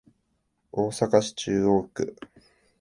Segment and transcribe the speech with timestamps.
[0.71, 2.15] 大阪市中央区